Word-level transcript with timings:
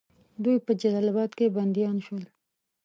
دوی 0.43 0.57
په 0.65 0.71
جلال 0.81 1.07
آباد 1.11 1.31
کې 1.37 1.53
بندیان 1.55 1.97
شول. 2.05 2.23